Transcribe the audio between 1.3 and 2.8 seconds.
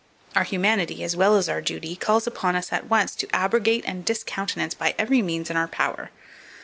as our duty, calls upon us